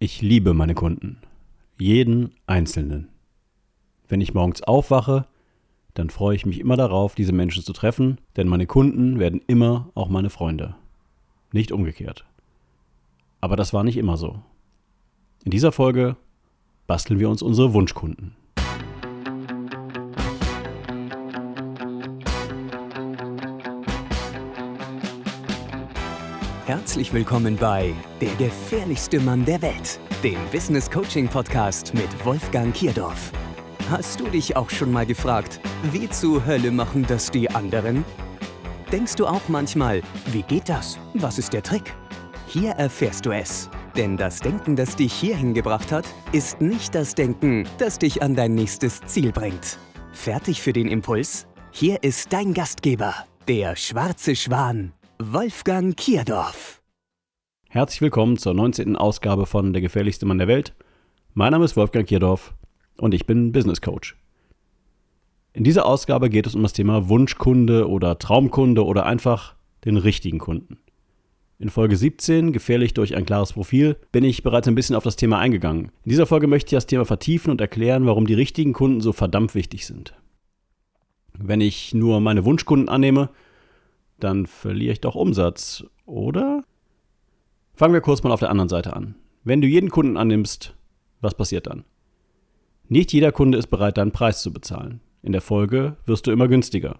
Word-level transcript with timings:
Ich 0.00 0.22
liebe 0.22 0.54
meine 0.54 0.76
Kunden. 0.76 1.18
Jeden 1.76 2.32
einzelnen. 2.46 3.08
Wenn 4.06 4.20
ich 4.20 4.32
morgens 4.32 4.62
aufwache, 4.62 5.26
dann 5.94 6.08
freue 6.08 6.36
ich 6.36 6.46
mich 6.46 6.60
immer 6.60 6.76
darauf, 6.76 7.16
diese 7.16 7.32
Menschen 7.32 7.64
zu 7.64 7.72
treffen, 7.72 8.20
denn 8.36 8.46
meine 8.46 8.68
Kunden 8.68 9.18
werden 9.18 9.42
immer 9.48 9.90
auch 9.96 10.08
meine 10.08 10.30
Freunde. 10.30 10.76
Nicht 11.50 11.72
umgekehrt. 11.72 12.26
Aber 13.40 13.56
das 13.56 13.72
war 13.72 13.82
nicht 13.82 13.96
immer 13.96 14.16
so. 14.16 14.40
In 15.44 15.50
dieser 15.50 15.72
Folge 15.72 16.14
basteln 16.86 17.18
wir 17.18 17.28
uns 17.28 17.42
unsere 17.42 17.74
Wunschkunden. 17.74 18.36
Herzlich 26.68 27.14
willkommen 27.14 27.56
bei 27.56 27.94
Der 28.20 28.34
gefährlichste 28.34 29.20
Mann 29.20 29.42
der 29.42 29.62
Welt, 29.62 29.98
dem 30.22 30.36
Business 30.52 30.90
Coaching 30.90 31.26
Podcast 31.26 31.94
mit 31.94 32.26
Wolfgang 32.26 32.74
Kierdorf. 32.74 33.32
Hast 33.88 34.20
du 34.20 34.28
dich 34.28 34.54
auch 34.54 34.68
schon 34.68 34.92
mal 34.92 35.06
gefragt, 35.06 35.60
wie 35.92 36.10
zur 36.10 36.44
Hölle 36.44 36.70
machen 36.70 37.06
das 37.08 37.30
die 37.30 37.48
anderen? 37.48 38.04
Denkst 38.92 39.14
du 39.14 39.26
auch 39.26 39.48
manchmal, 39.48 40.02
wie 40.26 40.42
geht 40.42 40.68
das? 40.68 40.98
Was 41.14 41.38
ist 41.38 41.54
der 41.54 41.62
Trick? 41.62 41.94
Hier 42.48 42.72
erfährst 42.72 43.24
du 43.24 43.30
es. 43.30 43.70
Denn 43.96 44.18
das 44.18 44.40
Denken, 44.40 44.76
das 44.76 44.94
dich 44.94 45.14
hierhin 45.14 45.54
gebracht 45.54 45.90
hat, 45.90 46.04
ist 46.32 46.60
nicht 46.60 46.94
das 46.94 47.14
Denken, 47.14 47.66
das 47.78 47.98
dich 47.98 48.22
an 48.22 48.34
dein 48.34 48.54
nächstes 48.54 49.00
Ziel 49.06 49.32
bringt. 49.32 49.78
Fertig 50.12 50.60
für 50.60 50.74
den 50.74 50.88
Impuls? 50.88 51.46
Hier 51.70 52.02
ist 52.02 52.30
dein 52.30 52.52
Gastgeber, 52.52 53.14
der 53.48 53.74
schwarze 53.74 54.36
Schwan, 54.36 54.92
Wolfgang 55.20 55.96
Kierdorf. 55.96 56.80
Herzlich 57.68 58.00
willkommen 58.00 58.36
zur 58.36 58.54
19. 58.54 58.94
Ausgabe 58.94 59.46
von 59.46 59.72
Der 59.72 59.82
gefährlichste 59.82 60.26
Mann 60.26 60.38
der 60.38 60.46
Welt. 60.46 60.74
Mein 61.34 61.50
Name 61.50 61.64
ist 61.64 61.76
Wolfgang 61.76 62.06
Kierdorf 62.06 62.54
und 62.98 63.12
ich 63.12 63.26
bin 63.26 63.50
Business 63.50 63.80
Coach. 63.80 64.16
In 65.54 65.64
dieser 65.64 65.86
Ausgabe 65.86 66.30
geht 66.30 66.46
es 66.46 66.54
um 66.54 66.62
das 66.62 66.72
Thema 66.72 67.08
Wunschkunde 67.08 67.88
oder 67.88 68.20
Traumkunde 68.20 68.84
oder 68.84 69.06
einfach 69.06 69.56
den 69.84 69.96
richtigen 69.96 70.38
Kunden. 70.38 70.78
In 71.58 71.70
Folge 71.70 71.96
17, 71.96 72.52
gefährlich 72.52 72.94
durch 72.94 73.16
ein 73.16 73.26
klares 73.26 73.54
Profil, 73.54 73.96
bin 74.12 74.22
ich 74.22 74.44
bereits 74.44 74.68
ein 74.68 74.76
bisschen 74.76 74.94
auf 74.94 75.02
das 75.02 75.16
Thema 75.16 75.40
eingegangen. 75.40 75.86
In 76.04 76.10
dieser 76.10 76.26
Folge 76.26 76.46
möchte 76.46 76.68
ich 76.68 76.76
das 76.76 76.86
Thema 76.86 77.04
vertiefen 77.04 77.50
und 77.50 77.60
erklären, 77.60 78.06
warum 78.06 78.28
die 78.28 78.34
richtigen 78.34 78.72
Kunden 78.72 79.00
so 79.00 79.12
verdammt 79.12 79.56
wichtig 79.56 79.84
sind. 79.84 80.14
Wenn 81.36 81.60
ich 81.60 81.92
nur 81.92 82.20
meine 82.20 82.44
Wunschkunden 82.44 82.88
annehme, 82.88 83.30
dann 84.20 84.46
verliere 84.46 84.92
ich 84.92 85.00
doch 85.00 85.14
Umsatz, 85.14 85.84
oder? 86.06 86.62
Fangen 87.74 87.94
wir 87.94 88.00
kurz 88.00 88.22
mal 88.22 88.32
auf 88.32 88.40
der 88.40 88.50
anderen 88.50 88.68
Seite 88.68 88.94
an. 88.94 89.14
Wenn 89.44 89.60
du 89.60 89.66
jeden 89.66 89.90
Kunden 89.90 90.16
annimmst, 90.16 90.74
was 91.20 91.34
passiert 91.34 91.66
dann? 91.66 91.84
Nicht 92.88 93.12
jeder 93.12 93.32
Kunde 93.32 93.58
ist 93.58 93.68
bereit, 93.68 93.98
deinen 93.98 94.12
Preis 94.12 94.42
zu 94.42 94.52
bezahlen. 94.52 95.00
In 95.22 95.32
der 95.32 95.40
Folge 95.40 95.96
wirst 96.06 96.26
du 96.26 96.32
immer 96.32 96.48
günstiger. 96.48 96.98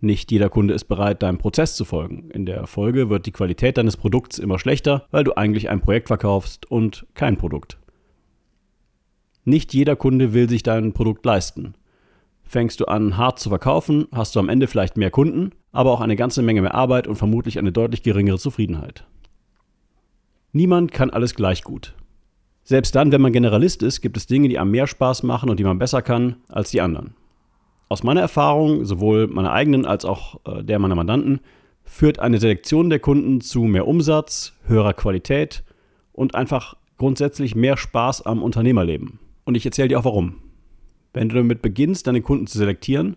Nicht 0.00 0.30
jeder 0.30 0.48
Kunde 0.48 0.74
ist 0.74 0.84
bereit, 0.84 1.22
deinem 1.22 1.38
Prozess 1.38 1.74
zu 1.74 1.84
folgen. 1.84 2.30
In 2.30 2.46
der 2.46 2.66
Folge 2.66 3.08
wird 3.08 3.26
die 3.26 3.32
Qualität 3.32 3.78
deines 3.78 3.96
Produkts 3.96 4.38
immer 4.38 4.58
schlechter, 4.58 5.06
weil 5.10 5.24
du 5.24 5.36
eigentlich 5.36 5.70
ein 5.70 5.80
Projekt 5.80 6.08
verkaufst 6.08 6.70
und 6.70 7.06
kein 7.14 7.36
Produkt. 7.36 7.78
Nicht 9.44 9.72
jeder 9.74 9.96
Kunde 9.96 10.34
will 10.34 10.48
sich 10.48 10.62
dein 10.62 10.92
Produkt 10.92 11.24
leisten. 11.24 11.74
Fängst 12.42 12.80
du 12.80 12.84
an, 12.84 13.16
hart 13.16 13.40
zu 13.40 13.48
verkaufen, 13.48 14.06
hast 14.12 14.36
du 14.36 14.40
am 14.40 14.48
Ende 14.48 14.66
vielleicht 14.66 14.96
mehr 14.96 15.10
Kunden, 15.10 15.50
aber 15.76 15.92
auch 15.92 16.00
eine 16.00 16.16
ganze 16.16 16.42
Menge 16.42 16.62
mehr 16.62 16.74
Arbeit 16.74 17.06
und 17.06 17.16
vermutlich 17.16 17.58
eine 17.58 17.72
deutlich 17.72 18.02
geringere 18.02 18.38
Zufriedenheit. 18.38 19.06
Niemand 20.52 20.90
kann 20.90 21.10
alles 21.10 21.34
gleich 21.34 21.62
gut. 21.62 21.94
Selbst 22.64 22.94
dann, 22.94 23.12
wenn 23.12 23.20
man 23.20 23.32
Generalist 23.32 23.82
ist, 23.82 24.00
gibt 24.00 24.16
es 24.16 24.26
Dinge, 24.26 24.48
die 24.48 24.58
einem 24.58 24.70
mehr 24.70 24.86
Spaß 24.86 25.22
machen 25.22 25.50
und 25.50 25.60
die 25.60 25.64
man 25.64 25.78
besser 25.78 26.02
kann 26.02 26.36
als 26.48 26.70
die 26.70 26.80
anderen. 26.80 27.14
Aus 27.88 28.02
meiner 28.02 28.22
Erfahrung, 28.22 28.84
sowohl 28.84 29.28
meiner 29.28 29.52
eigenen 29.52 29.84
als 29.86 30.04
auch 30.04 30.40
äh, 30.44 30.64
der 30.64 30.78
meiner 30.78 30.96
Mandanten, 30.96 31.40
führt 31.84 32.18
eine 32.18 32.40
Selektion 32.40 32.90
der 32.90 32.98
Kunden 32.98 33.40
zu 33.40 33.60
mehr 33.62 33.86
Umsatz, 33.86 34.54
höherer 34.64 34.94
Qualität 34.94 35.62
und 36.12 36.34
einfach 36.34 36.74
grundsätzlich 36.96 37.54
mehr 37.54 37.76
Spaß 37.76 38.22
am 38.22 38.42
Unternehmerleben. 38.42 39.20
Und 39.44 39.54
ich 39.54 39.64
erzähle 39.64 39.88
dir 39.88 40.00
auch 40.00 40.04
warum. 40.04 40.42
Wenn 41.12 41.28
du 41.28 41.36
damit 41.36 41.62
beginnst, 41.62 42.06
deine 42.06 42.22
Kunden 42.22 42.48
zu 42.48 42.58
selektieren, 42.58 43.16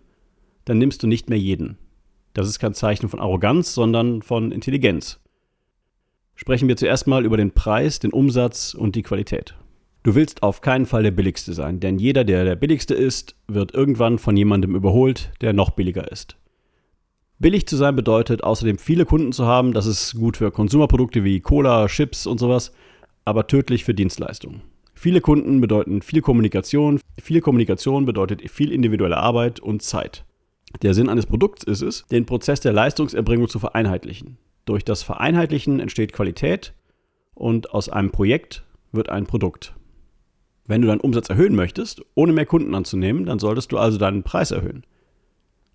dann 0.66 0.78
nimmst 0.78 1.02
du 1.02 1.06
nicht 1.06 1.28
mehr 1.28 1.38
jeden. 1.38 1.76
Das 2.34 2.48
ist 2.48 2.58
kein 2.58 2.74
Zeichen 2.74 3.08
von 3.08 3.20
Arroganz, 3.20 3.74
sondern 3.74 4.22
von 4.22 4.52
Intelligenz. 4.52 5.20
Sprechen 6.34 6.68
wir 6.68 6.76
zuerst 6.76 7.06
mal 7.06 7.24
über 7.24 7.36
den 7.36 7.52
Preis, 7.52 7.98
den 7.98 8.12
Umsatz 8.12 8.74
und 8.74 8.96
die 8.96 9.02
Qualität. 9.02 9.54
Du 10.02 10.14
willst 10.14 10.42
auf 10.42 10.62
keinen 10.62 10.86
Fall 10.86 11.02
der 11.02 11.10
billigste 11.10 11.52
sein, 11.52 11.80
denn 11.80 11.98
jeder, 11.98 12.24
der 12.24 12.44
der 12.44 12.56
billigste 12.56 12.94
ist, 12.94 13.34
wird 13.48 13.74
irgendwann 13.74 14.18
von 14.18 14.36
jemandem 14.36 14.74
überholt, 14.74 15.32
der 15.42 15.52
noch 15.52 15.70
billiger 15.70 16.10
ist. 16.10 16.36
Billig 17.38 17.66
zu 17.66 17.76
sein 17.76 17.96
bedeutet 17.96 18.42
außerdem 18.42 18.78
viele 18.78 19.04
Kunden 19.04 19.32
zu 19.32 19.46
haben, 19.46 19.72
das 19.72 19.86
ist 19.86 20.14
gut 20.14 20.38
für 20.38 20.50
Konsumerprodukte 20.50 21.24
wie 21.24 21.40
Cola, 21.40 21.86
Chips 21.88 22.26
und 22.26 22.38
sowas, 22.38 22.72
aber 23.26 23.46
tödlich 23.46 23.84
für 23.84 23.94
Dienstleistungen. 23.94 24.62
Viele 24.94 25.20
Kunden 25.20 25.60
bedeuten 25.60 26.02
viel 26.02 26.22
Kommunikation, 26.22 27.00
viel 27.18 27.40
Kommunikation 27.40 28.04
bedeutet 28.04 28.50
viel 28.50 28.72
individuelle 28.72 29.16
Arbeit 29.16 29.60
und 29.60 29.82
Zeit. 29.82 30.24
Der 30.82 30.94
Sinn 30.94 31.08
eines 31.08 31.26
Produkts 31.26 31.64
ist 31.64 31.82
es, 31.82 32.06
den 32.06 32.26
Prozess 32.26 32.60
der 32.60 32.72
Leistungserbringung 32.72 33.48
zu 33.48 33.58
vereinheitlichen. 33.58 34.38
Durch 34.64 34.84
das 34.84 35.02
Vereinheitlichen 35.02 35.80
entsteht 35.80 36.12
Qualität 36.12 36.74
und 37.34 37.72
aus 37.72 37.88
einem 37.88 38.10
Projekt 38.10 38.64
wird 38.92 39.08
ein 39.08 39.26
Produkt. 39.26 39.74
Wenn 40.66 40.82
du 40.82 40.88
deinen 40.88 41.00
Umsatz 41.00 41.28
erhöhen 41.28 41.54
möchtest, 41.54 42.02
ohne 42.14 42.32
mehr 42.32 42.46
Kunden 42.46 42.74
anzunehmen, 42.74 43.26
dann 43.26 43.38
solltest 43.38 43.72
du 43.72 43.78
also 43.78 43.98
deinen 43.98 44.22
Preis 44.22 44.52
erhöhen. 44.52 44.84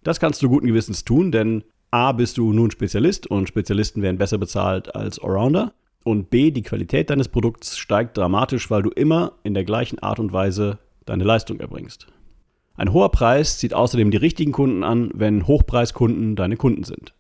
Das 0.04 0.20
kannst 0.20 0.42
du 0.42 0.50
guten 0.50 0.68
Gewissens 0.68 1.04
tun, 1.04 1.32
denn 1.32 1.64
A 1.92 2.12
bist 2.12 2.38
du 2.38 2.54
nun 2.54 2.72
Spezialist 2.72 3.28
und 3.28 3.48
Spezialisten 3.48 4.02
werden 4.02 4.18
besser 4.18 4.38
bezahlt 4.38 4.96
als 4.96 5.20
Allrounder 5.20 5.74
und 6.04 6.30
B 6.30 6.52
die 6.52 6.62
Qualität 6.62 7.10
deines 7.10 7.28
Produkts 7.28 7.78
steigt 7.78 8.18
dramatisch, 8.18 8.70
weil 8.70 8.84
du 8.84 8.92
immer 8.92 9.34
in 9.44 9.54
der 9.54 9.66
gleichen 9.66 10.00
Art 10.00 10.20
und 10.20 10.32
Weise 10.32 10.80
deine 11.06 11.24
Leistung 11.24 11.60
erbringst. 11.60 12.08
Ein 12.78 12.92
hoher 12.92 13.10
Preis 13.10 13.58
zieht 13.58 13.74
außerdem 13.74 14.12
die 14.12 14.18
richtigen 14.18 14.52
Kunden 14.52 14.84
an, 14.84 15.10
wenn 15.14 15.48
Hochpreiskunden 15.48 16.36
deine 16.36 16.58
Kunden 16.58 16.84
sind. 16.84 17.14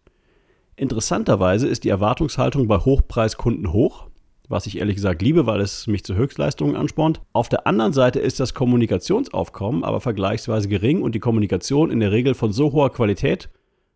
Interessanterweise 0.75 1.67
ist 1.67 1.85
die 1.85 1.89
Erwartungshaltung 1.89 2.67
bei 2.67 2.77
Hochpreiskunden 2.77 3.71
hoch, 3.71 4.07
was 4.49 4.67
ich 4.67 4.77
ehrlich 4.77 4.95
gesagt 4.95 5.21
liebe, 5.21 5.45
weil 5.45 5.61
es 5.61 5.88
mich 5.88 6.03
zu 6.03 6.16
Höchstleistungen 6.16 6.75
anspornt. 6.75 7.21
Auf 7.31 7.47
der 7.47 7.66
anderen 7.66 7.93
Seite 7.93 8.19
ist 8.19 8.39
das 8.41 8.53
Kommunikationsaufkommen 8.53 9.85
aber 9.85 10.01
vergleichsweise 10.01 10.67
gering 10.67 11.01
und 11.01 11.16
die 11.16 11.19
Kommunikation 11.19 11.89
in 11.89 12.01
der 12.01 12.11
Regel 12.11 12.33
von 12.33 12.51
so 12.51 12.73
hoher 12.73 12.91
Qualität, 12.91 13.49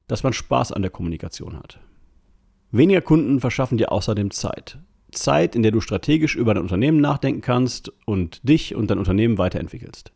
dass 0.07 0.23
man 0.23 0.33
Spaß 0.33 0.71
an 0.71 0.81
der 0.81 0.91
Kommunikation 0.91 1.57
hat. 1.57 1.79
Weniger 2.71 3.01
Kunden 3.01 3.41
verschaffen 3.41 3.77
dir 3.77 3.91
außerdem 3.91 4.31
Zeit. 4.31 4.79
Zeit, 5.11 5.55
in 5.55 5.63
der 5.63 5.71
du 5.71 5.81
strategisch 5.81 6.35
über 6.35 6.53
dein 6.53 6.63
Unternehmen 6.63 7.01
nachdenken 7.01 7.41
kannst 7.41 7.91
und 8.05 8.47
dich 8.47 8.75
und 8.75 8.89
dein 8.89 8.99
Unternehmen 8.99 9.37
weiterentwickelst. 9.37 10.13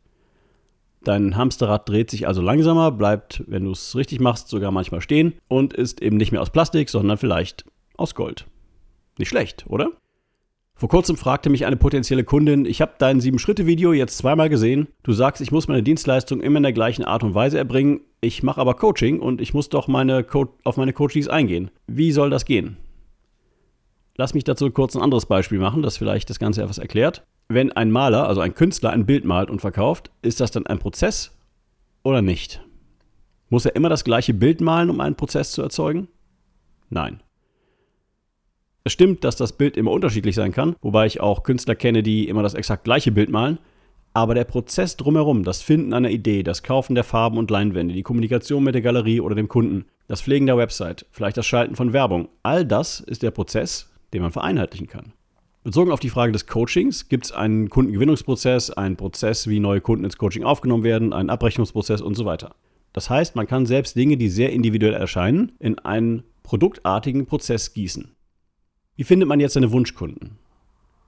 Dein 1.03 1.35
Hamsterrad 1.35 1.89
dreht 1.89 2.09
sich 2.09 2.27
also 2.27 2.41
langsamer, 2.41 2.91
bleibt, 2.91 3.43
wenn 3.47 3.65
du 3.65 3.71
es 3.71 3.95
richtig 3.95 4.21
machst, 4.21 4.47
sogar 4.47 4.71
manchmal 4.71 5.01
stehen 5.01 5.33
und 5.49 5.73
ist 5.73 6.01
eben 6.01 6.15
nicht 6.15 6.31
mehr 6.31 6.41
aus 6.41 6.49
Plastik, 6.49 6.89
sondern 6.89 7.17
vielleicht 7.17 7.65
aus 7.97 8.15
Gold. 8.15 8.45
Nicht 9.17 9.29
schlecht, 9.29 9.65
oder? 9.67 9.91
Vor 10.75 10.89
kurzem 10.89 11.17
fragte 11.17 11.49
mich 11.49 11.65
eine 11.65 11.75
potenzielle 11.75 12.23
Kundin, 12.23 12.65
ich 12.65 12.81
habe 12.81 12.93
dein 12.97 13.19
7-Schritte-Video 13.19 13.93
jetzt 13.93 14.17
zweimal 14.17 14.49
gesehen. 14.49 14.87
Du 15.03 15.13
sagst, 15.13 15.41
ich 15.41 15.51
muss 15.51 15.67
meine 15.67 15.83
Dienstleistung 15.83 16.41
immer 16.41 16.57
in 16.57 16.63
der 16.63 16.73
gleichen 16.73 17.05
Art 17.05 17.23
und 17.23 17.35
Weise 17.35 17.57
erbringen. 17.57 18.01
Ich 18.21 18.41
mache 18.41 18.59
aber 18.59 18.73
Coaching 18.73 19.19
und 19.19 19.39
ich 19.39 19.53
muss 19.53 19.69
doch 19.69 19.87
meine 19.87 20.23
Co 20.23 20.47
auf 20.63 20.77
meine 20.77 20.93
Coaches 20.93 21.27
eingehen. 21.27 21.69
Wie 21.85 22.11
soll 22.11 22.29
das 22.29 22.45
gehen? 22.45 22.77
Lass 24.15 24.33
mich 24.33 24.45
dazu 24.45 24.71
kurz 24.71 24.95
ein 24.95 25.01
anderes 25.01 25.25
Beispiel 25.25 25.59
machen, 25.59 25.81
das 25.81 25.97
vielleicht 25.97 26.29
das 26.29 26.39
Ganze 26.39 26.63
etwas 26.63 26.77
erklärt 26.77 27.23
wenn 27.49 27.71
ein 27.71 27.91
Maler, 27.91 28.27
also 28.27 28.41
ein 28.41 28.55
Künstler, 28.55 28.91
ein 28.91 29.05
Bild 29.05 29.25
malt 29.25 29.49
und 29.49 29.61
verkauft, 29.61 30.11
ist 30.21 30.39
das 30.39 30.51
dann 30.51 30.67
ein 30.67 30.79
Prozess 30.79 31.37
oder 32.03 32.21
nicht? 32.21 32.61
Muss 33.49 33.65
er 33.65 33.75
immer 33.75 33.89
das 33.89 34.03
gleiche 34.03 34.33
Bild 34.33 34.61
malen, 34.61 34.89
um 34.89 34.99
einen 34.99 35.15
Prozess 35.15 35.51
zu 35.51 35.61
erzeugen? 35.61 36.07
Nein. 36.89 37.21
Es 38.83 38.91
stimmt, 38.91 39.23
dass 39.23 39.35
das 39.35 39.53
Bild 39.53 39.77
immer 39.77 39.91
unterschiedlich 39.91 40.35
sein 40.35 40.51
kann, 40.51 40.75
wobei 40.81 41.05
ich 41.05 41.21
auch 41.21 41.43
Künstler 41.43 41.75
kenne, 41.75 42.03
die 42.03 42.27
immer 42.27 42.43
das 42.43 42.53
exakt 42.53 42.83
gleiche 42.83 43.11
Bild 43.11 43.29
malen. 43.29 43.59
Aber 44.15 44.35
der 44.35 44.43
Prozess 44.43 44.97
drumherum, 44.97 45.43
das 45.43 45.61
Finden 45.61 45.93
einer 45.93 46.09
Idee, 46.09 46.43
das 46.43 46.61
Kaufen 46.61 46.93
der 46.93 47.03
Farben 47.03 47.37
und 47.37 47.49
Leinwände, 47.49 47.93
die 47.93 48.03
Kommunikation 48.03 48.63
mit 48.63 48.75
der 48.75 48.81
Galerie 48.81 49.21
oder 49.21 49.35
dem 49.35 49.47
Kunden, 49.47 49.85
das 50.07 50.21
Pflegen 50.21 50.45
der 50.45 50.57
Website, 50.57 51.05
vielleicht 51.09 51.37
das 51.37 51.47
Schalten 51.47 51.75
von 51.75 51.93
Werbung, 51.93 52.27
all 52.43 52.65
das 52.65 52.99
ist 52.99 53.23
der 53.23 53.31
Prozess, 53.31 53.91
den 54.13 54.21
man 54.21 54.31
vereinheitlichen 54.31 54.87
kann. 54.87 55.13
Bezogen 55.63 55.91
auf 55.91 56.01
die 56.01 56.09
Frage 56.09 56.33
des 56.33 56.45
Coachings 56.45 57.07
gibt 57.07 57.25
es 57.25 57.31
einen 57.31 57.69
Kundengewinnungsprozess, 57.69 58.69
einen 58.71 58.97
Prozess, 58.97 59.47
wie 59.47 59.59
neue 59.59 59.79
Kunden 59.79 60.03
ins 60.03 60.17
Coaching 60.17 60.43
aufgenommen 60.43 60.83
werden, 60.83 61.13
einen 61.13 61.29
Abrechnungsprozess 61.29 62.01
und 62.01 62.15
so 62.15 62.25
weiter. 62.25 62.55
Das 62.91 63.09
heißt, 63.09 63.35
man 63.35 63.47
kann 63.47 63.65
selbst 63.65 63.95
Dinge, 63.95 64.17
die 64.17 64.29
sehr 64.29 64.51
individuell 64.51 64.93
erscheinen, 64.93 65.53
in 65.59 65.79
einen 65.79 66.23
produktartigen 66.43 67.25
Prozess 67.25 67.73
gießen. 67.73 68.11
Wie 68.95 69.03
findet 69.05 69.29
man 69.29 69.39
jetzt 69.39 69.53
seine 69.53 69.71
Wunschkunden? 69.71 70.37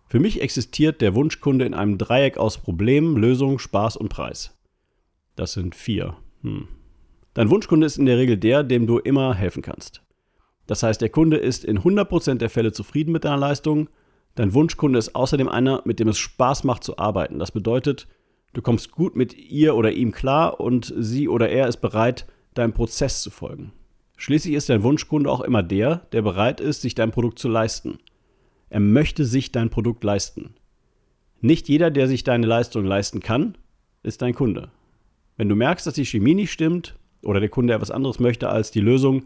Für 0.07 0.19
mich 0.19 0.41
existiert 0.41 1.01
der 1.01 1.15
Wunschkunde 1.15 1.65
in 1.65 1.73
einem 1.73 1.97
Dreieck 1.97 2.37
aus 2.37 2.57
Problem, 2.57 3.17
Lösung, 3.17 3.59
Spaß 3.59 3.97
und 3.97 4.09
Preis. 4.09 4.57
Das 5.35 5.53
sind 5.53 5.75
vier. 5.75 6.15
Hm. 6.41 6.67
Dein 7.33 7.49
Wunschkunde 7.49 7.85
ist 7.85 7.97
in 7.97 8.05
der 8.05 8.17
Regel 8.17 8.37
der, 8.37 8.63
dem 8.63 8.87
du 8.87 8.99
immer 8.99 9.35
helfen 9.35 9.61
kannst. 9.61 10.01
Das 10.67 10.81
heißt, 10.81 11.01
der 11.01 11.09
Kunde 11.09 11.37
ist 11.37 11.65
in 11.65 11.79
100% 11.79 12.35
der 12.35 12.49
Fälle 12.49 12.71
zufrieden 12.71 13.11
mit 13.11 13.25
deiner 13.25 13.37
Leistung. 13.37 13.89
Dein 14.35 14.53
Wunschkunde 14.53 14.99
ist 14.99 15.15
außerdem 15.15 15.47
einer, 15.47 15.81
mit 15.85 15.99
dem 15.99 16.09
es 16.09 16.17
Spaß 16.17 16.65
macht 16.65 16.83
zu 16.83 16.97
arbeiten. 16.97 17.39
Das 17.39 17.51
bedeutet, 17.51 18.07
du 18.53 18.61
kommst 18.61 18.91
gut 18.91 19.15
mit 19.15 19.33
ihr 19.33 19.75
oder 19.75 19.93
ihm 19.93 20.11
klar 20.11 20.59
und 20.59 20.93
sie 20.97 21.29
oder 21.29 21.49
er 21.49 21.67
ist 21.67 21.77
bereit, 21.77 22.27
deinem 22.53 22.73
Prozess 22.73 23.21
zu 23.21 23.29
folgen. 23.29 23.71
Schließlich 24.17 24.53
ist 24.53 24.69
dein 24.69 24.83
Wunschkunde 24.83 25.29
auch 25.29 25.41
immer 25.41 25.63
der, 25.63 26.07
der 26.11 26.21
bereit 26.21 26.61
ist, 26.61 26.81
sich 26.81 26.95
dein 26.95 27.11
Produkt 27.11 27.39
zu 27.39 27.47
leisten. 27.47 27.99
Er 28.69 28.79
möchte 28.79 29.25
sich 29.25 29.51
dein 29.51 29.69
Produkt 29.69 30.03
leisten. 30.03 30.55
Nicht 31.41 31.69
jeder, 31.69 31.91
der 31.91 32.07
sich 32.07 32.23
deine 32.23 32.47
Leistung 32.47 32.85
leisten 32.85 33.19
kann, 33.19 33.57
ist 34.03 34.21
dein 34.21 34.33
Kunde. 34.33 34.71
Wenn 35.37 35.49
du 35.49 35.55
merkst, 35.55 35.85
dass 35.85 35.95
die 35.95 36.05
Chemie 36.05 36.33
nicht 36.33 36.51
stimmt 36.51 36.97
oder 37.23 37.39
der 37.39 37.49
Kunde 37.49 37.73
etwas 37.73 37.91
anderes 37.91 38.19
möchte 38.19 38.49
als 38.49 38.71
die 38.71 38.79
Lösung, 38.79 39.25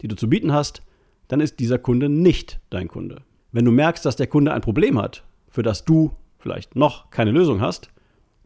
die 0.00 0.08
du 0.08 0.16
zu 0.16 0.28
bieten 0.28 0.52
hast, 0.52 0.82
dann 1.26 1.40
ist 1.40 1.60
dieser 1.60 1.78
Kunde 1.78 2.08
nicht 2.08 2.60
dein 2.70 2.88
Kunde. 2.88 3.22
Wenn 3.52 3.64
du 3.64 3.70
merkst, 3.70 4.04
dass 4.04 4.16
der 4.16 4.26
Kunde 4.26 4.52
ein 4.52 4.60
Problem 4.60 5.00
hat, 5.00 5.24
für 5.48 5.62
das 5.62 5.84
du 5.84 6.12
vielleicht 6.38 6.76
noch 6.76 7.10
keine 7.10 7.30
Lösung 7.30 7.60
hast, 7.60 7.90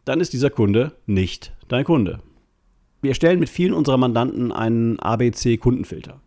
dann 0.05 0.21
ist 0.21 0.33
dieser 0.33 0.49
Kunde 0.49 0.93
nicht 1.05 1.53
dein 1.67 1.83
Kunde. 1.83 2.19
Wir 3.01 3.11
erstellen 3.11 3.39
mit 3.39 3.49
vielen 3.49 3.73
unserer 3.73 3.97
Mandanten 3.97 4.51
einen 4.51 4.99
ABC-Kundenfilter. 4.99 6.21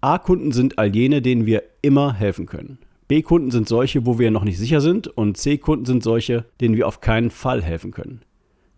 A-Kunden 0.00 0.50
sind 0.50 0.78
all 0.78 0.94
jene, 0.94 1.22
denen 1.22 1.46
wir 1.46 1.62
immer 1.80 2.12
helfen 2.12 2.46
können. 2.46 2.78
B-Kunden 3.06 3.52
sind 3.52 3.68
solche, 3.68 4.04
wo 4.04 4.18
wir 4.18 4.32
noch 4.32 4.42
nicht 4.42 4.58
sicher 4.58 4.80
sind 4.80 5.06
und 5.06 5.36
C-Kunden 5.36 5.84
sind 5.84 6.02
solche, 6.02 6.44
denen 6.60 6.76
wir 6.76 6.88
auf 6.88 7.00
keinen 7.00 7.30
Fall 7.30 7.62
helfen 7.62 7.92
können. 7.92 8.22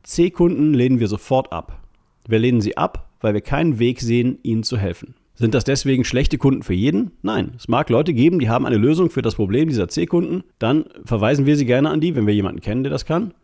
C-Kunden 0.03 0.75
lehnen 0.75 1.01
wir 1.01 1.09
sofort 1.09 1.51
ab. 1.51 1.81
Wir 2.29 2.39
lehnen 2.39 2.61
sie 2.61 2.77
ab, 2.77 3.11
weil 3.21 3.33
wir 3.33 3.41
keinen 3.41 3.79
Weg 3.79 4.01
sehen, 4.01 4.39
ihnen 4.43 4.65
zu 4.65 4.77
helfen. 4.77 5.15
Sind 5.37 5.55
das 5.55 5.65
deswegen 5.65 6.05
schlechte 6.05 6.39
Kunden 6.39 6.63
für 6.63 6.75
jeden? 6.75 7.11
Nein. 7.23 7.55
Es 7.57 7.67
mag 7.67 7.91
Leute 7.91 8.15
geben, 8.15 8.39
die 8.39 8.49
haben 8.49 8.67
eine 8.67 8.77
Lösung 8.77 9.11
für 9.11 9.23
das 9.23 9.35
Problem 9.35 9.69
dieser 9.69 9.89
C-Kunden. 9.89 10.45
Dann 10.61 10.85
verweisen 11.05 11.45
wir 11.45 11.57
sie 11.57 11.67
gerne 11.67 11.91
an 11.91 12.01
die, 12.01 12.15
wenn 12.15 12.27
wir 12.27 12.35
jemanden 12.35 12.61
kennen, 12.61 12.85
der 12.85 12.93
das 12.93 13.05
kann. 13.05 13.35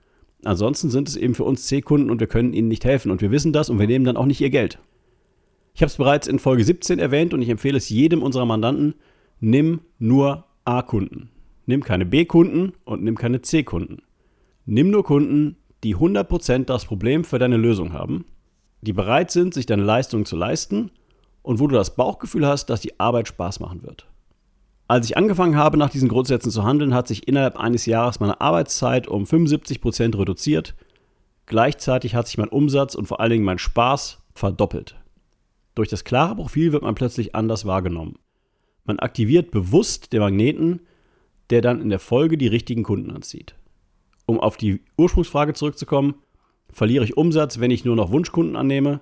Ansonsten 0.45 0.89
sind 0.89 1.09
es 1.09 1.17
eben 1.17 1.35
für 1.35 1.45
uns 1.45 1.67
C-Kunden 1.67 2.11
und 2.11 2.21
wir 2.21 2.29
können 2.29 2.53
ihnen 2.53 2.69
nicht 2.69 2.85
helfen. 2.85 3.11
Und 3.11 3.23
wir 3.23 3.33
wissen 3.33 3.53
das 3.53 3.71
und 3.71 3.81
wir 3.81 3.89
nehmen 3.89 4.05
dann 4.05 4.17
auch 4.17 4.27
nicht 4.27 4.41
ihr 4.41 4.51
Geld. 4.51 4.79
Ich 5.75 5.83
habe 5.83 5.89
es 5.89 5.97
bereits 5.97 6.29
in 6.29 6.39
Folge 6.39 6.63
17 6.63 7.01
erwähnt 7.01 7.35
und 7.35 7.43
ich 7.43 7.49
empfehle 7.49 7.77
es 7.77 7.89
jedem 7.89 8.23
unserer 8.23 8.47
Mandanten, 8.47 8.95
nimm 9.41 9.81
nur 9.99 10.45
A-Kunden. 10.65 11.31
Nimm 11.67 11.83
keine 11.83 12.07
B-Kunden 12.07 12.73
und 12.85 13.03
nimm 13.03 13.17
keine 13.17 13.43
C-Kunden. 13.43 14.03
Nimm 14.65 14.91
nur 14.91 15.05
Kunden, 15.05 15.57
die 15.83 15.97
100% 15.97 16.67
das 16.67 16.85
Problem 16.85 17.25
für 17.25 17.39
deine 17.41 17.57
Lösung 17.57 17.93
haben, 17.93 18.27
die 18.81 18.93
bereit 18.93 19.33
sind, 19.33 19.55
sich 19.55 19.67
deine 19.67 19.83
Leistung 19.83 20.25
zu 20.25 20.37
leisten 20.37 20.91
und 21.43 21.61
wo 21.61 21.67
du 21.67 21.75
das 21.75 21.97
Bauchgefühl 21.97 22.47
hast, 22.47 22.67
dass 22.67 22.81
die 22.81 22.99
Arbeit 22.99 23.29
Spaß 23.29 23.61
machen 23.61 23.83
wird. 23.83 24.07
Als 24.89 25.07
ich 25.07 25.17
angefangen 25.17 25.57
habe, 25.57 25.77
nach 25.77 25.91
diesen 25.91 26.09
Grundsätzen 26.09 26.51
zu 26.51 26.65
handeln, 26.65 26.95
hat 26.95 27.07
sich 27.07 27.29
innerhalb 27.29 27.57
eines 27.57 27.87
Jahres 27.87 28.19
meine 28.19 28.41
Arbeitszeit 28.41 29.07
um 29.07 29.25
75% 29.25 30.19
reduziert. 30.19 30.75
Gleichzeitig 31.47 32.15
hat 32.15 32.27
sich 32.27 32.39
mein 32.39 32.49
Umsatz 32.49 32.95
und 32.97 33.07
vor 33.07 33.21
allen 33.21 33.31
Dingen 33.31 33.45
mein 33.45 33.59
Spaß 33.59 34.19
verdoppelt. 34.35 34.97
Durch 35.77 35.89
das 35.89 36.05
klare 36.05 36.35
Profil 36.35 36.73
wird 36.73 36.83
man 36.83 36.97
plötzlich 36.97 37.35
anders 37.35 37.65
wahrgenommen. 37.67 38.17
Man 38.85 38.99
aktiviert 38.99 39.53
bewusst 39.53 40.13
den 40.13 40.21
Magneten, 40.21 40.81
der 41.51 41.61
dann 41.61 41.81
in 41.81 41.91
der 41.91 42.01
Folge 42.01 42.37
die 42.37 42.49
richtigen 42.49 42.83
Kunden 42.83 43.11
anzieht. 43.11 43.55
Um 44.27 44.41
auf 44.41 44.57
die 44.57 44.83
Ursprungsfrage 44.97 45.55
zurückzukommen, 45.55 46.15
verliere 46.73 47.05
ich 47.05 47.17
Umsatz, 47.17 47.61
wenn 47.61 47.71
ich 47.71 47.85
nur 47.85 47.97
noch 47.97 48.11
Wunschkunden 48.11 48.57
annehme? 48.57 49.01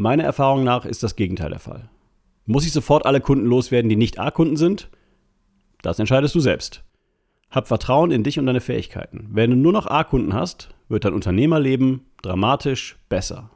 Meiner 0.00 0.24
Erfahrung 0.24 0.64
nach 0.64 0.86
ist 0.86 1.02
das 1.02 1.14
Gegenteil 1.14 1.50
der 1.50 1.58
Fall. 1.58 1.90
Muss 2.46 2.64
ich 2.64 2.72
sofort 2.72 3.04
alle 3.04 3.20
Kunden 3.20 3.44
loswerden, 3.44 3.90
die 3.90 3.96
nicht 3.96 4.18
A-Kunden 4.18 4.56
sind? 4.56 4.88
Das 5.82 5.98
entscheidest 5.98 6.34
du 6.34 6.40
selbst. 6.40 6.82
Hab 7.50 7.68
Vertrauen 7.68 8.10
in 8.10 8.22
dich 8.22 8.38
und 8.38 8.46
deine 8.46 8.62
Fähigkeiten. 8.62 9.28
Wenn 9.30 9.50
du 9.50 9.56
nur 9.58 9.74
noch 9.74 9.86
A-Kunden 9.86 10.32
hast, 10.32 10.70
wird 10.88 11.04
dein 11.04 11.12
Unternehmerleben 11.12 12.06
dramatisch 12.22 12.96
besser. 13.10 13.50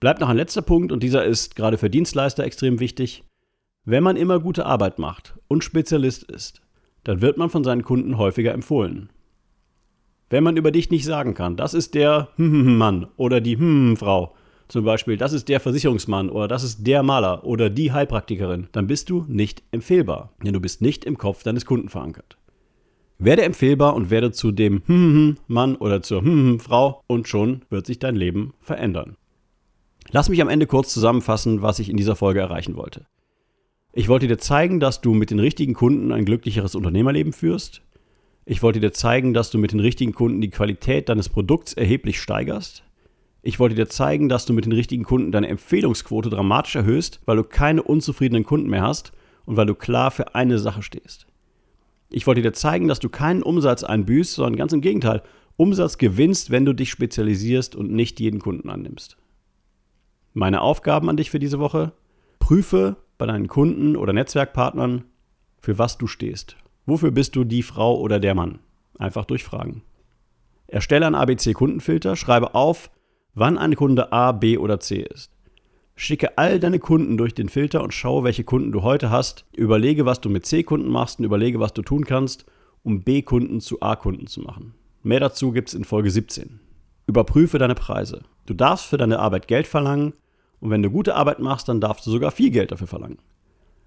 Bleibt 0.00 0.20
noch 0.20 0.28
ein 0.28 0.36
letzter 0.36 0.60
Punkt 0.60 0.92
und 0.92 1.02
dieser 1.02 1.24
ist 1.24 1.56
gerade 1.56 1.78
für 1.78 1.88
Dienstleister 1.88 2.44
extrem 2.44 2.78
wichtig. 2.78 3.24
Wenn 3.86 4.02
man 4.02 4.18
immer 4.18 4.40
gute 4.40 4.66
Arbeit 4.66 4.98
macht 4.98 5.38
und 5.48 5.64
Spezialist 5.64 6.24
ist, 6.24 6.60
dann 7.04 7.22
wird 7.22 7.38
man 7.38 7.48
von 7.48 7.64
seinen 7.64 7.84
Kunden 7.84 8.18
häufiger 8.18 8.52
empfohlen. 8.52 9.08
Wenn 10.28 10.44
man 10.44 10.58
über 10.58 10.72
dich 10.72 10.90
nicht 10.90 11.06
sagen 11.06 11.32
kann, 11.32 11.56
das 11.56 11.72
ist 11.72 11.94
der 11.94 12.28
Mann 12.36 13.06
oder 13.16 13.40
die 13.40 13.56
Frau, 13.96 14.34
zum 14.68 14.84
Beispiel, 14.84 15.16
das 15.16 15.32
ist 15.32 15.48
der 15.48 15.60
Versicherungsmann 15.60 16.30
oder 16.30 16.46
das 16.46 16.62
ist 16.62 16.86
der 16.86 17.02
Maler 17.02 17.44
oder 17.44 17.70
die 17.70 17.92
Heilpraktikerin, 17.92 18.68
dann 18.72 18.86
bist 18.86 19.10
du 19.10 19.24
nicht 19.26 19.62
empfehlbar, 19.70 20.34
denn 20.44 20.52
du 20.52 20.60
bist 20.60 20.82
nicht 20.82 21.04
im 21.04 21.16
Kopf 21.18 21.42
deines 21.42 21.64
Kunden 21.64 21.88
verankert. 21.88 22.36
Werde 23.18 23.42
empfehlbar 23.42 23.94
und 23.94 24.10
werde 24.10 24.30
zu 24.30 24.52
dem 24.52 24.82
Mann 25.48 25.76
oder 25.76 26.02
zur 26.02 26.22
Frau 26.60 27.02
und 27.06 27.26
schon 27.26 27.62
wird 27.70 27.86
sich 27.86 27.98
dein 27.98 28.14
Leben 28.14 28.54
verändern. 28.60 29.16
Lass 30.10 30.28
mich 30.28 30.40
am 30.40 30.48
Ende 30.48 30.66
kurz 30.66 30.92
zusammenfassen, 30.94 31.60
was 31.62 31.78
ich 31.80 31.90
in 31.90 31.96
dieser 31.96 32.16
Folge 32.16 32.40
erreichen 32.40 32.76
wollte. 32.76 33.06
Ich 33.92 34.08
wollte 34.08 34.28
dir 34.28 34.38
zeigen, 34.38 34.80
dass 34.80 35.00
du 35.00 35.14
mit 35.14 35.30
den 35.30 35.40
richtigen 35.40 35.74
Kunden 35.74 36.12
ein 36.12 36.24
glücklicheres 36.24 36.74
Unternehmerleben 36.74 37.32
führst. 37.32 37.82
Ich 38.44 38.62
wollte 38.62 38.80
dir 38.80 38.92
zeigen, 38.92 39.34
dass 39.34 39.50
du 39.50 39.58
mit 39.58 39.72
den 39.72 39.80
richtigen 39.80 40.12
Kunden 40.12 40.40
die 40.40 40.50
Qualität 40.50 41.08
deines 41.08 41.28
Produkts 41.28 41.72
erheblich 41.72 42.20
steigerst. 42.20 42.84
Ich 43.42 43.58
wollte 43.58 43.74
dir 43.74 43.88
zeigen, 43.88 44.28
dass 44.28 44.46
du 44.46 44.52
mit 44.52 44.64
den 44.64 44.72
richtigen 44.72 45.04
Kunden 45.04 45.32
deine 45.32 45.48
Empfehlungsquote 45.48 46.28
dramatisch 46.28 46.76
erhöhst, 46.76 47.20
weil 47.24 47.36
du 47.36 47.44
keine 47.44 47.82
unzufriedenen 47.82 48.44
Kunden 48.44 48.68
mehr 48.68 48.82
hast 48.82 49.12
und 49.46 49.56
weil 49.56 49.66
du 49.66 49.74
klar 49.74 50.10
für 50.10 50.34
eine 50.34 50.58
Sache 50.58 50.82
stehst. 50.82 51.26
Ich 52.10 52.26
wollte 52.26 52.42
dir 52.42 52.52
zeigen, 52.52 52.88
dass 52.88 53.00
du 53.00 53.08
keinen 53.08 53.42
Umsatz 53.42 53.84
einbüßt, 53.84 54.34
sondern 54.34 54.56
ganz 54.56 54.72
im 54.72 54.80
Gegenteil, 54.80 55.22
Umsatz 55.56 55.98
gewinnst, 55.98 56.50
wenn 56.50 56.64
du 56.64 56.72
dich 56.72 56.90
spezialisierst 56.90 57.76
und 57.76 57.90
nicht 57.90 58.20
jeden 58.20 58.40
Kunden 58.40 58.70
annimmst. 58.70 59.16
Meine 60.32 60.60
Aufgaben 60.60 61.08
an 61.08 61.16
dich 61.16 61.30
für 61.30 61.38
diese 61.38 61.58
Woche? 61.58 61.92
Prüfe, 62.38 62.96
bei 63.18 63.26
deinen 63.26 63.48
Kunden 63.48 63.96
oder 63.96 64.12
Netzwerkpartnern, 64.12 65.04
für 65.60 65.78
was 65.78 65.98
du 65.98 66.06
stehst. 66.06 66.56
Wofür 66.86 67.10
bist 67.10 67.36
du 67.36 67.44
die 67.44 67.62
Frau 67.62 67.98
oder 67.98 68.20
der 68.20 68.34
Mann? 68.34 68.60
Einfach 68.98 69.24
durchfragen. 69.24 69.82
Erstelle 70.68 71.06
einen 71.06 71.14
ABC-Kundenfilter, 71.14 72.14
schreibe 72.16 72.54
auf, 72.54 72.90
wann 73.38 73.58
ein 73.58 73.76
Kunde 73.76 74.12
A, 74.12 74.32
B 74.32 74.58
oder 74.58 74.80
C 74.80 75.00
ist. 75.02 75.32
Schicke 75.94 76.38
all 76.38 76.60
deine 76.60 76.78
Kunden 76.78 77.16
durch 77.16 77.34
den 77.34 77.48
Filter 77.48 77.82
und 77.82 77.92
schaue, 77.92 78.24
welche 78.24 78.44
Kunden 78.44 78.70
du 78.70 78.82
heute 78.82 79.10
hast. 79.10 79.44
Überlege, 79.56 80.06
was 80.06 80.20
du 80.20 80.28
mit 80.28 80.46
C-Kunden 80.46 80.88
machst 80.88 81.18
und 81.18 81.24
überlege, 81.24 81.58
was 81.58 81.72
du 81.72 81.82
tun 81.82 82.04
kannst, 82.04 82.46
um 82.84 83.02
B-Kunden 83.02 83.60
zu 83.60 83.82
A-Kunden 83.82 84.28
zu 84.28 84.40
machen. 84.42 84.74
Mehr 85.02 85.20
dazu 85.20 85.50
gibt 85.52 85.68
es 85.68 85.74
in 85.74 85.84
Folge 85.84 86.10
17. 86.10 86.60
Überprüfe 87.06 87.58
deine 87.58 87.74
Preise. 87.74 88.22
Du 88.46 88.54
darfst 88.54 88.86
für 88.86 88.96
deine 88.96 89.18
Arbeit 89.18 89.48
Geld 89.48 89.66
verlangen 89.66 90.12
und 90.60 90.70
wenn 90.70 90.82
du 90.82 90.90
gute 90.90 91.14
Arbeit 91.14 91.38
machst, 91.38 91.68
dann 91.68 91.80
darfst 91.80 92.06
du 92.06 92.10
sogar 92.10 92.30
viel 92.30 92.50
Geld 92.50 92.70
dafür 92.70 92.86
verlangen. 92.86 93.18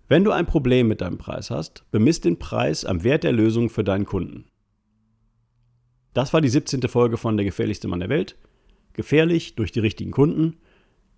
Wenn 0.08 0.24
du 0.24 0.32
ein 0.32 0.46
Problem 0.46 0.88
mit 0.88 1.00
deinem 1.00 1.18
Preis 1.18 1.50
hast, 1.50 1.86
bemisst 1.92 2.26
den 2.26 2.40
Preis 2.40 2.84
am 2.84 3.04
Wert 3.04 3.24
der 3.24 3.32
Lösung 3.32 3.70
für 3.70 3.84
deinen 3.84 4.06
Kunden. 4.06 4.46
Das 6.14 6.34
war 6.34 6.42
die 6.42 6.50
17. 6.50 6.82
Folge 6.90 7.16
von 7.16 7.38
Der 7.38 7.46
gefährlichste 7.46 7.88
Mann 7.88 8.02
der 8.02 8.10
Welt. 8.10 8.36
Gefährlich 8.94 9.56
durch 9.56 9.72
die 9.72 9.80
richtigen 9.80 10.12
Kunden. 10.12 10.58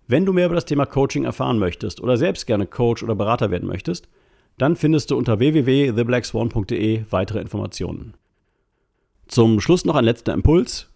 Wenn 0.06 0.26
du 0.26 0.32
mehr 0.32 0.46
über 0.46 0.54
das 0.54 0.66
Thema 0.66 0.86
Coaching 0.86 1.24
erfahren 1.24 1.58
möchtest 1.58 2.00
oder 2.00 2.16
selbst 2.16 2.46
gerne 2.46 2.66
Coach 2.66 3.02
oder 3.02 3.14
Berater 3.14 3.50
werden 3.50 3.68
möchtest, 3.68 4.08
dann 4.58 4.76
findest 4.76 5.10
du 5.10 5.16
unter 5.16 5.38
www.theblackswan.de 5.38 7.04
weitere 7.10 7.40
Informationen. 7.40 8.14
Zum 9.26 9.60
Schluss 9.60 9.84
noch 9.84 9.96
ein 9.96 10.04
letzter 10.04 10.34
Impuls. 10.34 10.90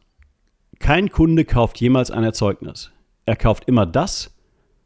Kein 0.79 1.11
Kunde 1.11 1.45
kauft 1.45 1.81
jemals 1.81 2.11
ein 2.11 2.25
Erzeugnis. 2.25 2.93
Er 3.27 3.37
kauft 3.37 3.65
immer 3.67 3.87
das, 3.87 4.35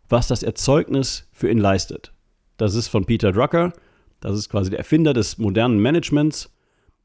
was 0.08 0.28
das 0.28 0.42
Erzeugnis 0.42 1.28
für 1.32 1.50
ihn 1.50 1.58
leistet. 1.58 2.12
Das 2.56 2.74
ist 2.74 2.88
von 2.88 3.04
Peter 3.04 3.32
Drucker, 3.32 3.72
das 4.20 4.38
ist 4.38 4.48
quasi 4.48 4.70
der 4.70 4.78
Erfinder 4.78 5.12
des 5.12 5.38
modernen 5.38 5.80
Managements. 5.80 6.51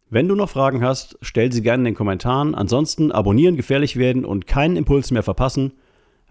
Wenn 0.10 0.30
du 0.30 0.36
noch 0.36 0.50
Fragen 0.50 0.84
hast, 0.84 1.18
stell 1.22 1.52
sie 1.52 1.62
gerne 1.62 1.82
in 1.82 1.86
den 1.86 1.96
Kommentaren. 1.96 2.56
Ansonsten 2.56 3.12
abonnieren, 3.12 3.58
gefährlich 3.58 3.98
werden 3.98 4.24
und 4.24 4.48
keinen 4.48 4.78
Impuls 4.78 5.12
mehr 5.12 5.24
verpassen. 5.24 5.74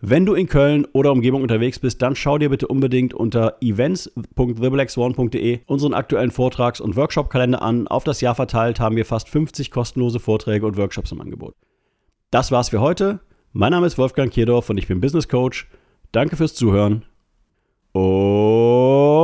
Wenn 0.01 0.25
du 0.27 0.35
in 0.35 0.47
Köln 0.47 0.87
oder 0.93 1.13
Umgebung 1.13 1.43
unterwegs 1.43 1.79
bist, 1.79 2.03
dann 2.03 2.17
schau 2.17 2.39
dir 2.39 2.51
bitte 2.51 2.69
unbedingt 2.69 3.15
unter 3.15 3.57
events.theblackswan.de 3.61 5.61
unseren 5.67 5.95
aktuellen 5.95 6.31
Vortrags- 6.31 6.81
und 6.81 6.97
Workshop-Kalender 6.97 7.63
an. 7.63 7.89
Auf 7.89 8.05
das 8.05 8.21
Jahr 8.21 8.35
verteilt 8.35 8.81
haben 8.81 8.97
wir 8.97 9.05
fast 9.05 9.29
50 9.29 9.71
kostenlose 9.71 10.21
Vorträge 10.21 10.67
und 10.67 10.77
Workshops 10.77 11.13
im 11.13 11.21
Angebot. 11.21 11.55
Das 12.31 12.53
war's 12.53 12.71
für 12.71 12.81
heute. 12.81 13.21
Mein 13.53 13.73
Name 13.73 13.87
ist 13.87 13.99
Wolfgang 13.99 14.33
Kierdorf 14.33 14.71
und 14.71 14.79
ich 14.79 14.87
bin 14.87 15.01
Business 15.01 15.29
Coach. 15.29 15.69
Danke 16.13 16.37
fürs 16.37 16.55
Zuhören 16.55 17.05
und 17.93 19.16